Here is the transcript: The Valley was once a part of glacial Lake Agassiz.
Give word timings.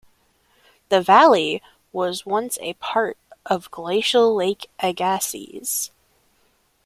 The 0.89 0.99
Valley 0.99 1.61
was 1.91 2.25
once 2.25 2.57
a 2.59 2.73
part 2.73 3.19
of 3.45 3.69
glacial 3.69 4.33
Lake 4.33 4.67
Agassiz. 4.79 5.91